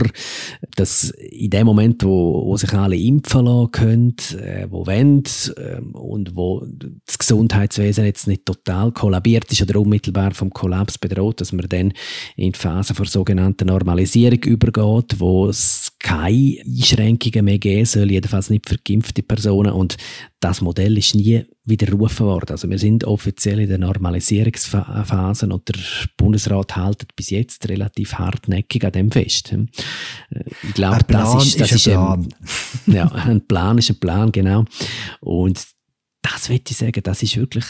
dass 0.76 1.10
in 1.10 1.50
dem 1.50 1.66
Moment, 1.66 2.02
wo, 2.04 2.46
wo 2.46 2.56
sich 2.56 2.72
alle 2.72 2.96
impfen 2.96 3.44
lassen 3.44 3.70
können, 3.72 4.16
äh, 4.40 4.66
wo 4.70 4.86
wollen 4.86 5.24
äh, 5.56 5.80
und 5.92 6.36
wo 6.36 6.66
das 7.06 7.18
Gesundheitswesen 7.18 8.04
jetzt 8.04 8.26
nicht 8.26 8.46
total 8.46 8.92
kollabiert 8.92 9.50
ist 9.52 9.62
oder 9.62 9.80
unmittelbar 9.80 10.32
vom 10.32 10.50
Kollaps 10.50 10.98
bedroht, 10.98 11.40
dass 11.40 11.52
man 11.52 11.66
dann 11.68 11.92
in 12.36 12.52
die 12.52 12.58
Phase 12.58 12.94
vor 12.94 13.06
sogenannter 13.06 13.64
Normalisierung 13.64 14.42
über 14.44 14.69
übergeht, 14.70 15.20
wo 15.20 15.48
es 15.48 15.92
keine 15.98 16.60
Einschränkungen 16.64 17.44
mehr 17.44 17.58
geben 17.58 17.84
soll, 17.84 18.10
jedenfalls 18.10 18.50
nicht 18.50 18.68
für 18.68 18.76
geimpfte 18.78 19.22
Personen. 19.22 19.72
Und 19.72 19.96
das 20.40 20.60
Modell 20.60 20.96
ist 20.96 21.14
nie 21.14 21.44
widerrufen 21.64 22.26
worden. 22.26 22.50
Also 22.50 22.68
wir 22.68 22.78
sind 22.78 23.04
offiziell 23.04 23.60
in 23.60 23.68
der 23.68 23.78
Normalisierungsphase 23.78 25.46
und 25.46 25.68
der 25.68 25.76
Bundesrat 26.16 26.76
hält 26.76 27.14
bis 27.16 27.30
jetzt 27.30 27.68
relativ 27.68 28.14
hartnäckig 28.14 28.84
an 28.84 28.92
dem 28.92 29.10
fest. 29.10 29.52
Äh, 29.52 29.66
ich 30.62 30.74
glaube, 30.74 31.04
das 31.08 31.46
ist, 31.46 31.60
das 31.60 31.72
ist, 31.72 31.88
ein 31.88 31.94
Plan. 31.94 32.28
Ein, 32.86 32.92
ja, 32.94 33.06
ein 33.06 33.46
Plan 33.46 33.78
ist 33.78 33.90
ein 33.90 34.00
Plan, 34.00 34.32
genau. 34.32 34.64
Und 35.20 35.66
das 36.22 36.48
würde 36.48 36.64
ich 36.68 36.76
sagen, 36.76 37.02
das 37.02 37.22
ist 37.22 37.36
wirklich, 37.36 37.64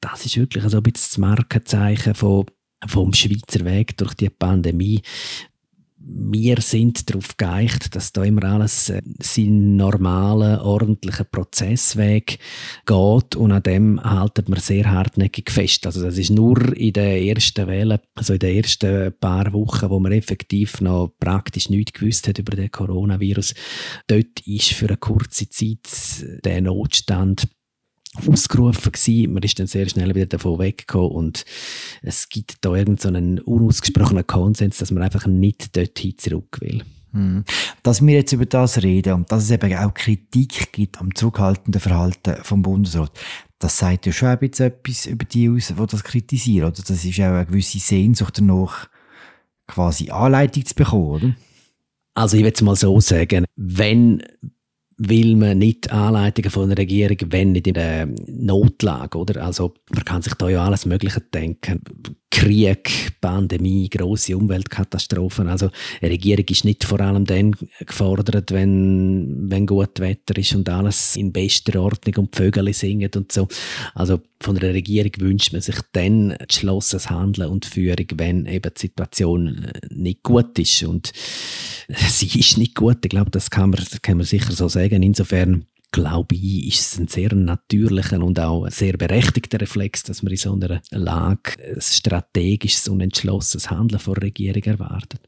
das 0.00 0.24
ist 0.24 0.36
wirklich 0.36 0.64
so 0.64 0.78
ein 0.78 0.82
bisschen 0.82 1.08
das 1.10 1.18
Markenzeichen 1.18 2.14
von 2.14 2.46
vom 2.86 3.12
Schweizer 3.12 3.64
Weg 3.64 3.96
durch 3.96 4.14
die 4.14 4.30
Pandemie 4.30 5.02
wir 6.04 6.60
sind 6.60 7.08
darauf 7.08 7.36
geeicht, 7.36 7.94
dass 7.94 8.12
da 8.12 8.24
immer 8.24 8.44
alles 8.44 8.90
äh, 8.90 9.02
seinen 9.20 9.76
normalen, 9.76 10.58
ordentlichen 10.60 11.26
Prozessweg 11.30 12.38
geht 12.86 13.36
und 13.36 13.52
an 13.52 13.62
dem 13.62 14.02
halten 14.02 14.48
wir 14.48 14.60
sehr 14.60 14.90
hartnäckig 14.90 15.50
fest. 15.50 15.86
Also 15.86 16.02
das 16.02 16.18
ist 16.18 16.30
nur 16.30 16.76
in 16.76 16.92
der 16.92 17.22
ersten 17.22 17.66
Welle, 17.66 18.00
also 18.14 18.34
in 18.34 18.38
den 18.40 18.56
ersten 18.56 19.12
paar 19.20 19.52
Wochen, 19.52 19.90
wo 19.90 20.00
man 20.00 20.12
effektiv 20.12 20.80
noch 20.80 21.12
praktisch 21.18 21.70
nichts 21.70 21.92
gewusst 21.92 22.28
hat 22.28 22.38
über 22.38 22.56
den 22.56 22.70
Coronavirus. 22.70 23.54
Dort 24.06 24.40
ist 24.46 24.72
für 24.72 24.88
eine 24.88 24.96
kurze 24.96 25.48
Zeit 25.48 25.88
der 26.44 26.60
Notstand 26.62 27.48
ausgerufen 28.14 28.92
gewesen. 28.92 29.32
Man 29.32 29.42
ist 29.42 29.58
dann 29.58 29.66
sehr 29.66 29.88
schnell 29.88 30.14
wieder 30.14 30.26
davon 30.26 30.58
weggekommen 30.58 31.12
und 31.12 31.44
es 32.02 32.28
gibt 32.28 32.56
da 32.60 32.74
irgendeinen 32.74 33.38
so 33.38 33.44
unausgesprochenen 33.44 34.26
Konsens, 34.26 34.78
dass 34.78 34.90
man 34.90 35.02
einfach 35.02 35.26
nicht 35.26 35.76
dorthin 35.76 36.18
zurück 36.18 36.58
will. 36.60 36.82
Hm. 37.12 37.44
Dass 37.82 38.04
wir 38.04 38.14
jetzt 38.14 38.32
über 38.32 38.46
das 38.46 38.82
reden 38.82 39.12
und 39.14 39.32
dass 39.32 39.44
es 39.44 39.50
eben 39.50 39.74
auch 39.74 39.92
Kritik 39.92 40.72
gibt 40.72 40.98
am 40.98 41.14
zurückhaltenden 41.14 41.80
Verhalten 41.80 42.36
vom 42.42 42.62
Bundesrat, 42.62 43.12
das 43.58 43.78
sagt 43.78 44.06
ja 44.06 44.12
schon 44.12 44.28
ein 44.28 44.38
bisschen 44.38 44.66
etwas 44.66 45.06
über 45.06 45.24
die 45.24 45.48
aus, 45.48 45.68
die 45.68 45.86
das 45.86 46.04
kritisieren. 46.04 46.68
Oder? 46.68 46.82
Das 46.82 47.04
ist 47.04 47.20
auch 47.20 47.24
eine 47.24 47.46
gewisse 47.46 47.78
Sehnsucht 47.78 48.38
danach, 48.38 48.88
quasi 49.66 50.10
Anleitung 50.10 50.64
zu 50.64 50.74
bekommen, 50.74 51.08
oder? 51.08 51.34
Also 52.14 52.36
ich 52.36 52.44
würde 52.44 52.64
mal 52.64 52.76
so 52.76 53.00
sagen, 53.00 53.46
wenn 53.56 54.22
will 55.08 55.36
man 55.36 55.58
nicht 55.58 55.92
Anleitungen 55.92 56.50
von 56.50 56.68
der 56.68 56.78
Regierung, 56.78 57.16
wenn 57.30 57.52
nicht 57.52 57.66
in 57.66 57.74
der 57.74 58.06
Notlage, 58.26 59.18
oder? 59.18 59.44
Also, 59.44 59.74
man 59.92 60.04
kann 60.04 60.22
sich 60.22 60.34
da 60.34 60.48
ja 60.48 60.64
alles 60.64 60.86
Mögliche 60.86 61.20
denken. 61.20 61.82
Krieg, 62.32 63.12
Pandemie, 63.20 63.90
große 63.90 64.34
Umweltkatastrophen. 64.34 65.48
Also 65.48 65.70
eine 66.00 66.12
Regierung 66.12 66.46
ist 66.48 66.64
nicht 66.64 66.82
vor 66.82 66.98
allem 66.98 67.26
dann 67.26 67.54
gefordert, 67.84 68.50
wenn, 68.52 69.50
wenn 69.50 69.66
gut 69.66 70.00
Wetter 70.00 70.38
ist 70.38 70.54
und 70.54 70.66
alles 70.70 71.14
in 71.16 71.30
bester 71.30 71.80
Ordnung 71.80 72.24
und 72.24 72.34
Vögel 72.34 72.72
singen 72.72 73.10
und 73.14 73.30
so. 73.30 73.48
Also 73.94 74.20
von 74.40 74.56
der 74.56 74.72
Regierung 74.72 75.12
wünscht 75.18 75.52
man 75.52 75.60
sich 75.60 75.76
dann 75.92 76.30
entschlossenes 76.30 77.10
Handeln 77.10 77.50
und 77.50 77.66
Führung, 77.66 78.06
wenn 78.16 78.46
eben 78.46 78.72
die 78.74 78.80
Situation 78.80 79.64
äh, 79.64 79.80
nicht 79.90 80.22
gut 80.22 80.58
ist. 80.58 80.82
Und 80.84 81.12
sie 82.08 82.38
ist 82.38 82.56
nicht 82.56 82.74
gut. 82.74 82.98
Ich 83.04 83.10
glaube, 83.10 83.30
das 83.30 83.50
kann 83.50 83.70
man, 83.70 83.84
kann 84.00 84.16
man 84.16 84.26
sicher 84.26 84.52
so 84.52 84.68
sagen. 84.68 85.02
Insofern 85.02 85.66
glaube 85.92 86.34
ich, 86.34 86.68
ist 86.68 86.92
es 86.92 86.98
ein 86.98 87.08
sehr 87.08 87.34
natürlicher 87.34 88.20
und 88.22 88.40
auch 88.40 88.68
sehr 88.70 88.96
berechtigter 88.96 89.60
Reflex, 89.60 90.02
dass 90.02 90.22
man 90.22 90.32
in 90.32 90.38
so 90.38 90.52
einer 90.54 90.80
Lage 90.90 91.52
ein 91.62 91.80
strategisches 91.80 92.88
und 92.88 93.00
entschlossenes 93.00 93.70
Handeln 93.70 94.00
von 94.00 94.14
der 94.14 94.24
Regierung 94.24 94.62
erwartet. 94.62 95.20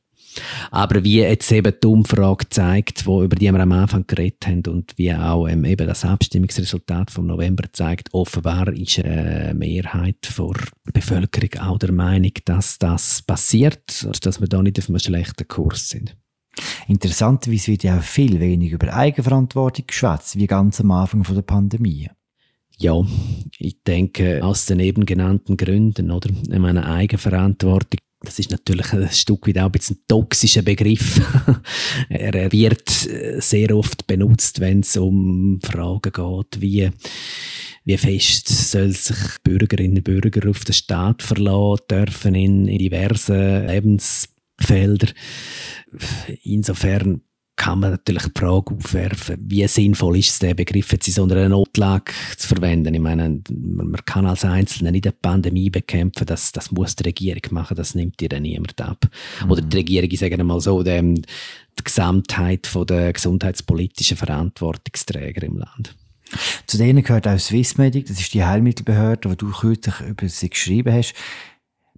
Aber 0.71 1.05
wie 1.05 1.21
jetzt 1.21 1.51
eben 1.53 1.73
die 1.83 1.87
Umfrage 1.87 2.49
zeigt, 2.49 3.07
wo, 3.07 3.23
über 3.23 3.37
die 3.37 3.51
wir 3.51 3.61
am 3.61 3.73
Anfang 3.73 4.05
geredet 4.07 4.47
haben 4.47 4.63
und 4.67 4.97
wie 4.97 5.15
auch 5.15 5.47
ähm, 5.47 5.65
eben 5.65 5.87
das 5.87 6.05
Abstimmungsresultat 6.05 7.11
vom 7.11 7.27
November 7.27 7.65
zeigt, 7.73 8.13
offenbar 8.13 8.73
ist 8.73 8.99
eine 8.99 9.55
Mehrheit 9.55 10.17
der 10.37 10.93
Bevölkerung 10.93 11.61
auch 11.61 11.79
der 11.79 11.93
Meinung, 11.93 12.33
dass 12.45 12.79
das 12.79 13.23
passiert 13.23 14.05
dass 14.25 14.41
wir 14.41 14.49
da 14.49 14.63
nicht 14.63 14.79
auf 14.79 14.89
einem 14.89 14.99
schlechten 14.99 15.47
Kurs 15.47 15.89
sind. 15.89 16.17
Interessanterweise 16.87 17.69
wird 17.69 17.85
ja 17.85 17.99
auch 17.99 18.03
viel 18.03 18.41
weniger 18.41 18.75
über 18.75 18.95
Eigenverantwortung 18.95 19.87
geschwätzt, 19.87 20.39
wie 20.39 20.47
ganz 20.47 20.81
am 20.81 20.91
Anfang 20.91 21.23
der 21.23 21.43
Pandemie. 21.43 22.09
Ja, 22.79 23.01
ich 23.59 23.83
denke, 23.85 24.45
aus 24.45 24.67
den 24.67 24.81
eben 24.81 25.07
genannten 25.07 25.57
Gründen, 25.57 26.11
oder? 26.11 26.31
Ich 26.31 26.59
meine, 26.59 26.87
Eigenverantwortung, 26.87 28.01
das 28.23 28.39
ist 28.39 28.51
natürlich 28.51 28.93
ein 28.93 29.09
Stück 29.11 29.47
weit 29.47 29.59
auch 29.59 29.67
ein 29.67 29.73
bisschen 29.73 29.97
ein 29.97 30.05
toxischer 30.09 30.63
Begriff. 30.63 31.21
er 32.09 32.51
wird 32.51 32.89
sehr 32.89 33.77
oft 33.77 34.07
benutzt, 34.07 34.61
wenn 34.61 34.81
es 34.81 34.97
um 34.97 35.61
Fragen 35.63 36.13
geht, 36.13 36.61
wie, 36.61 36.91
wie 37.85 37.97
fest 37.97 38.49
soll 38.49 38.91
sich 38.91 39.17
Bürgerinnen 39.45 39.99
und 39.99 40.05
Bürger 40.05 40.51
auf 40.51 40.65
den 40.65 40.75
Staat 40.75 41.23
verlassen 41.23 41.85
dürfen 41.91 42.35
in, 42.35 42.67
in 42.67 42.79
diversen 42.79 43.67
Lebensfeldern 43.67 45.13
insofern 46.43 47.23
kann 47.57 47.79
man 47.79 47.93
natürlich 47.93 48.25
die 48.25 48.41
Frage 48.41 48.75
aufwerfen, 48.75 49.37
wie 49.41 49.67
sinnvoll 49.69 50.19
ist 50.19 50.31
es, 50.31 50.39
den 50.41 50.57
Begriff 50.57 50.91
jetzt 50.91 51.07
in 51.07 51.15
so 51.15 51.25
einer 51.25 51.49
Notlage 51.49 52.13
zu 52.37 52.49
verwenden. 52.49 52.95
Ich 52.95 53.01
meine, 53.01 53.41
man 53.49 54.05
kann 54.05 54.27
als 54.27 54.45
Einzelner 54.45 54.91
nicht 54.91 55.07
eine 55.07 55.13
Pandemie 55.13 55.71
bekämpfen, 55.71 56.27
das, 56.27 56.51
das 56.51 56.73
muss 56.73 56.97
die 56.97 57.05
Regierung 57.05 57.43
machen, 57.51 57.77
das 57.77 57.95
nimmt 57.95 58.19
dir 58.21 58.29
dann 58.29 58.43
niemand 58.43 58.81
ab. 58.81 59.09
Mhm. 59.43 59.51
Oder 59.51 59.63
die 59.63 59.77
Regierung, 59.77 60.11
ich 60.11 60.19
sage 60.19 60.43
mal 60.43 60.61
so, 60.61 60.83
die, 60.83 61.15
die 61.15 61.85
Gesamtheit 61.85 62.67
von 62.67 62.87
der 62.87 63.13
gesundheitspolitischen 63.13 64.17
Verantwortungsträger 64.17 65.45
im 65.45 65.59
Land. 65.59 65.95
Zu 66.67 66.79
denen 66.79 67.05
gehört 67.05 67.29
auch 67.29 67.39
Swissmedic, 67.39 68.07
das 68.07 68.19
ist 68.19 68.35
die 68.35 68.45
Heilmittelbehörde, 68.45 69.31
wo 69.31 69.35
du 69.35 69.53
kürzlich 69.53 70.01
über 70.01 70.29
sie 70.29 70.51
geschrieben 70.51 70.93
hast. 70.93 71.15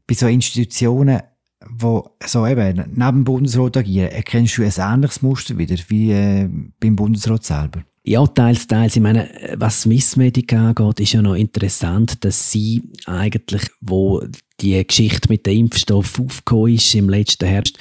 Bei 0.06 0.14
so 0.14 0.26
Institutionen 0.26 1.22
wo 1.70 2.10
so 2.24 2.46
eben 2.46 2.76
neben 2.76 2.94
dem 2.96 3.24
Bundesrat 3.24 3.76
agieren, 3.76 4.10
erkennst 4.10 4.58
du 4.58 4.62
ein 4.62 4.72
ähnliches 4.76 5.22
Muster 5.22 5.58
wieder 5.58 5.76
wie 5.88 6.12
äh, 6.12 6.48
beim 6.80 6.96
Bundesrat 6.96 7.44
selber? 7.44 7.84
Ja, 8.08 8.24
teils, 8.24 8.68
teils. 8.68 8.94
Ich 8.94 9.02
meine, 9.02 9.28
was 9.56 9.82
Swissmedic 9.82 10.52
angeht, 10.52 11.00
ist 11.00 11.12
ja 11.12 11.22
noch 11.22 11.34
interessant, 11.34 12.24
dass 12.24 12.52
sie 12.52 12.84
eigentlich, 13.04 13.62
wo 13.80 14.22
die 14.60 14.86
Geschichte 14.86 15.28
mit 15.28 15.44
dem 15.44 15.58
Impfstoff 15.58 16.20
aufgekommen 16.20 16.74
ist 16.74 16.94
im 16.94 17.08
letzten 17.08 17.46
Herbst, 17.46 17.78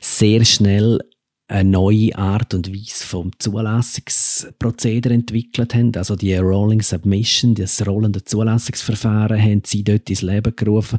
sehr 0.00 0.46
schnell 0.46 1.00
eine 1.48 1.68
neue 1.68 2.16
Art 2.16 2.54
und 2.54 2.72
Weise 2.72 3.04
vom 3.04 3.30
Zulassungsprozedere 3.38 5.14
entwickelt 5.14 5.74
haben. 5.74 5.94
Also 5.94 6.16
die 6.16 6.34
Rolling 6.34 6.82
Submission, 6.82 7.54
das 7.54 7.86
rollende 7.86 8.24
Zulassungsverfahren, 8.24 9.40
haben 9.40 9.62
sie 9.64 9.84
dort 9.84 10.10
ins 10.10 10.22
Leben 10.22 10.56
gerufen 10.56 10.98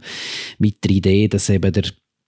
mit 0.59 0.83
der 0.83 0.91
Idee, 0.91 1.27
dass 1.27 1.49
eben 1.49 1.73
der 1.73 1.83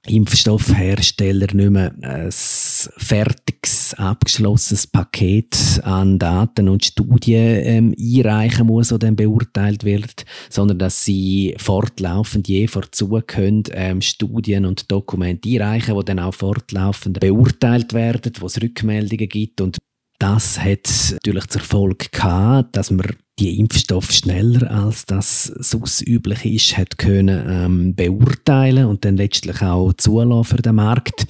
Impfstoffhersteller 0.07 1.47
nicht 1.53 1.69
mehr 1.69 1.93
ein 2.01 2.29
fertiges, 2.31 3.93
abgeschlossenes 3.95 4.87
Paket 4.87 5.81
an 5.83 6.17
Daten 6.17 6.69
und 6.69 6.85
Studien 6.85 7.59
ähm, 7.63 7.95
einreichen 7.99 8.67
muss, 8.67 8.89
die 8.89 8.99
dann 8.99 9.15
beurteilt 9.15 9.83
wird, 9.83 10.25
sondern 10.49 10.79
dass 10.79 11.03
sie 11.03 11.55
fortlaufend 11.57 12.47
je 12.47 12.67
vorzu 12.67 13.21
können, 13.27 13.63
ähm, 13.71 14.01
Studien 14.01 14.65
und 14.65 14.89
Dokumente 14.89 15.49
einreichen, 15.49 15.97
die 15.97 16.05
dann 16.05 16.19
auch 16.19 16.33
fortlaufend 16.33 17.19
beurteilt 17.19 17.93
werden, 17.93 18.31
wo 18.39 18.45
es 18.45 18.61
Rückmeldungen 18.61 19.27
gibt 19.27 19.59
und 19.59 19.77
das 20.19 20.59
hat 20.59 20.89
natürlich 21.11 21.47
zur 21.47 21.61
Folge 21.61 22.07
gehabt, 22.11 22.75
dass 22.75 22.91
man 22.91 23.07
die 23.39 23.57
Impfstoff 23.57 24.11
schneller 24.11 24.69
als 24.69 25.05
das 25.05 25.45
sonst 25.45 26.05
üblich 26.05 26.45
ist, 26.45 26.77
hat 26.77 26.97
können 26.97 27.45
ähm, 27.47 27.95
beurteilen 27.95 28.85
und 28.85 29.05
dann 29.05 29.15
letztlich 29.15 29.61
auch 29.61 29.93
zulassen 29.93 30.43
für 30.43 30.61
den 30.61 30.75
Markt. 30.75 31.25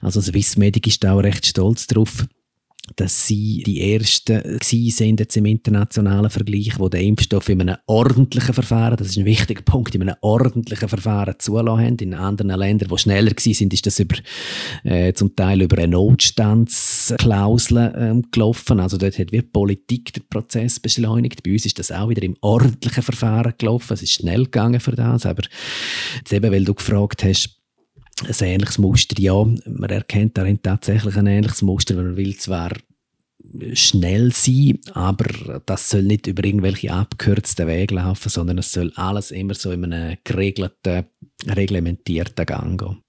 Also 0.00 0.20
Swissmedic 0.20 0.88
ist 0.88 1.06
auch 1.06 1.20
recht 1.20 1.46
stolz 1.46 1.86
darauf, 1.86 2.26
dass 2.96 3.26
sie 3.26 3.62
die 3.64 3.92
Ersten 3.92 4.58
sind 4.62 5.20
jetzt 5.20 5.36
im 5.36 5.46
internationalen 5.46 6.30
Vergleich, 6.30 6.78
wo 6.78 6.88
der 6.88 7.02
Impfstoff 7.02 7.48
in 7.48 7.60
einem 7.60 7.76
ordentlichen 7.86 8.54
Verfahren, 8.54 8.96
das 8.96 9.08
ist 9.08 9.18
ein 9.18 9.24
wichtiger 9.24 9.62
Punkt, 9.62 9.94
in 9.94 10.02
einem 10.02 10.16
ordentlichen 10.20 10.88
Verfahren 10.88 11.34
zulassen 11.38 11.84
haben. 11.84 11.96
In 11.98 12.14
anderen 12.14 12.58
Ländern, 12.58 12.88
die 12.88 12.98
schneller 12.98 13.32
sind, 13.38 13.72
ist 13.72 13.86
das 13.86 14.00
über, 14.00 14.16
äh, 14.84 15.12
zum 15.12 15.36
Teil 15.36 15.62
über 15.62 15.78
eine 15.78 15.88
Notstandsklausel 15.88 17.92
ähm, 17.96 18.24
gelaufen. 18.30 18.80
Also 18.80 18.96
dort 18.96 19.18
hat 19.18 19.32
wie 19.32 19.42
Politik 19.42 20.12
den 20.12 20.24
Prozess 20.28 20.80
beschleunigt. 20.80 21.42
Bei 21.42 21.52
uns 21.52 21.66
ist 21.66 21.78
das 21.78 21.92
auch 21.92 22.08
wieder 22.08 22.22
im 22.22 22.36
ordentlichen 22.40 23.02
Verfahren 23.02 23.54
gelaufen. 23.58 23.94
Es 23.94 24.02
ist 24.02 24.12
schnell 24.12 24.44
gegangen 24.44 24.80
für 24.80 24.92
das, 24.92 25.26
aber 25.26 25.42
jetzt 26.16 26.32
eben, 26.32 26.52
weil 26.52 26.64
du 26.64 26.74
gefragt 26.74 27.24
hast, 27.24 27.61
ein 28.20 28.46
ähnliches 28.46 28.78
Muster, 28.78 29.20
ja, 29.20 29.34
man 29.42 29.90
erkennt 29.90 30.36
darin 30.36 30.62
tatsächlich 30.62 31.16
ein 31.16 31.26
ähnliches 31.26 31.62
Muster, 31.62 31.96
wenn 31.96 32.06
man 32.06 32.16
will 32.16 32.36
zwar 32.36 32.70
schnell 33.74 34.32
sein, 34.32 34.78
aber 34.92 35.60
das 35.66 35.90
soll 35.90 36.02
nicht 36.02 36.26
über 36.26 36.44
irgendwelche 36.44 36.92
abgekürzten 36.92 37.66
Wege 37.66 37.96
laufen, 37.96 38.28
sondern 38.28 38.58
es 38.58 38.72
soll 38.72 38.92
alles 38.96 39.30
immer 39.30 39.54
so 39.54 39.72
in 39.72 39.84
einem 39.84 40.16
geregelten, 40.24 41.06
reglementierten 41.46 42.46
Gang 42.46 42.80
gehen. 42.80 43.02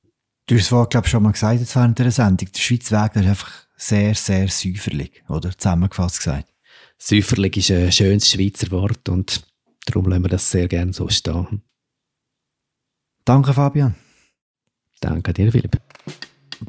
Du 0.47 0.55
hast 0.55 0.63
es 0.63 0.67
vorhin, 0.67 0.89
glaube 0.89 1.07
ich, 1.07 1.11
schon 1.11 1.23
mal 1.23 1.31
gesagt, 1.31 1.59
jetzt 1.59 1.75
während 1.75 1.99
der 1.99 2.11
Sendung, 2.11 2.49
der 2.51 2.59
Schweizer 2.59 3.03
Weg 3.03 3.15
ist 3.15 3.27
einfach 3.27 3.51
sehr, 3.77 4.15
sehr 4.15 4.47
säuferlich, 4.49 5.23
oder? 5.29 5.57
Zusammengefasst 5.57 6.17
gesagt. 6.17 6.53
Säuferlich 6.97 7.57
ist 7.57 7.71
ein 7.71 7.91
schönes 7.91 8.29
Schweizer 8.29 8.71
Wort 8.71 9.07
und 9.09 9.45
darum 9.85 10.07
lassen 10.07 10.23
wir 10.23 10.29
das 10.29 10.49
sehr 10.49 10.67
gerne 10.67 10.93
so 10.93 11.07
stehen. 11.09 11.61
Danke, 13.25 13.53
Fabian. 13.53 13.95
Danke 15.03 15.33
dir, 15.33 15.51
Philipp. 15.51 15.77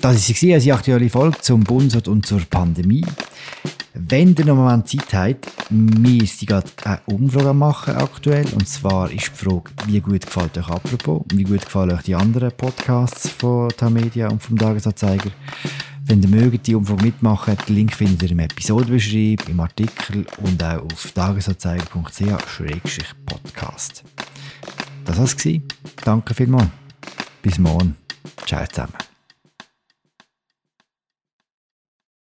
Das 0.01 0.29
war 0.29 0.55
eine 0.55 0.75
aktuelle 0.75 1.09
Folge 1.09 1.39
zum 1.41 1.63
Bundesrat 1.63 2.09
und 2.09 2.27
zur 2.27 2.41
Pandemie. 2.41 3.07
Wenn 3.93 4.35
ihr 4.35 4.45
noch 4.45 4.57
mal 4.57 4.85
Zeit 4.85 5.15
habt, 5.15 5.47
wir 5.71 6.27
sind 6.27 6.49
gerade 6.49 6.69
eine 6.83 6.99
Umfrage 7.07 7.55
machen 7.55 7.95
aktuell. 7.95 8.45
Und 8.55 8.69
zwar 8.69 9.09
ist 9.13 9.29
die 9.29 9.35
Frage, 9.45 9.71
wie 9.87 10.01
gut 10.01 10.27
gefällt 10.27 10.59
euch 10.59 10.69
apropos? 10.69 11.23
Wie 11.33 11.45
gut 11.45 11.65
gefallen 11.65 11.93
euch 11.93 12.03
die 12.03 12.17
anderen 12.17 12.51
Podcasts 12.51 13.29
von 13.29 13.69
Tamedia 13.69 14.29
und 14.29 14.43
vom 14.43 14.59
Tagesanzeiger? 14.59 15.31
Wenn 16.05 16.21
ihr 16.21 16.29
mögt, 16.29 16.67
die 16.67 16.75
Umfrage 16.75 17.05
mitmachen, 17.05 17.57
den 17.69 17.77
Link 17.77 17.95
findet 17.95 18.25
ihr 18.25 18.33
im 18.33 18.41
Episodenbeschreibung, 18.41 19.47
im 19.47 19.61
Artikel 19.61 20.27
und 20.43 20.61
auch 20.61 20.83
auf 20.83 21.13
tagesanzeiger.ch-podcast. 21.13 24.03
Das 25.05 25.19
war's. 25.19 25.37
Danke 26.05 26.35
vielmals. 26.35 26.67
Bis 27.41 27.61
morgen. 27.61 28.04
Ciao 28.47 28.65
zusammen. 28.67 29.14